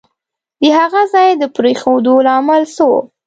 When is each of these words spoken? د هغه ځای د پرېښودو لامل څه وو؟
د 0.61 0.63
هغه 0.77 1.01
ځای 1.13 1.29
د 1.41 1.43
پرېښودو 1.55 2.13
لامل 2.27 2.61
څه 2.75 2.83
وو؟ 2.89 2.99